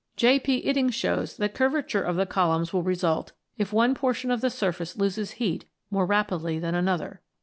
[0.15, 0.39] J.
[0.39, 0.65] P.
[0.67, 4.97] Iddings shows that curvature of the columns will result if one portion of the surface
[4.97, 7.21] loses heat more rapidly than another.